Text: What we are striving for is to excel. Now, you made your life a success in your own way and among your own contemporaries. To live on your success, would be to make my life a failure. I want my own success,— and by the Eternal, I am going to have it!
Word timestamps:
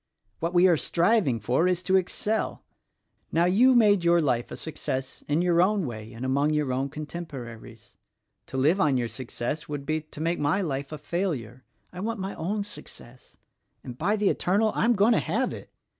What 0.39 0.55
we 0.55 0.67
are 0.67 0.77
striving 0.77 1.39
for 1.39 1.67
is 1.67 1.83
to 1.83 1.95
excel. 1.95 2.63
Now, 3.31 3.45
you 3.45 3.75
made 3.75 4.03
your 4.03 4.19
life 4.19 4.49
a 4.49 4.57
success 4.57 5.23
in 5.27 5.43
your 5.43 5.61
own 5.61 5.85
way 5.85 6.11
and 6.11 6.25
among 6.25 6.49
your 6.55 6.73
own 6.73 6.89
contemporaries. 6.89 7.97
To 8.47 8.57
live 8.57 8.81
on 8.81 8.97
your 8.97 9.07
success, 9.07 9.69
would 9.69 9.85
be 9.85 10.01
to 10.01 10.19
make 10.19 10.39
my 10.39 10.59
life 10.59 10.91
a 10.91 10.97
failure. 10.97 11.65
I 11.93 11.99
want 11.99 12.19
my 12.19 12.33
own 12.33 12.63
success,— 12.63 13.37
and 13.83 13.95
by 13.95 14.15
the 14.15 14.29
Eternal, 14.29 14.71
I 14.73 14.85
am 14.85 14.93
going 14.95 15.13
to 15.13 15.19
have 15.19 15.53
it! 15.53 15.69